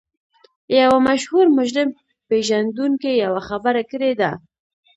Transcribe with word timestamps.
یوه 0.79 0.99
مشهور 1.07 1.45
مجرم 1.57 1.89
پېژندونکي 2.27 3.11
یوه 3.23 3.41
خبره 3.49 3.83
کړې 3.91 4.11
ده 4.19 4.31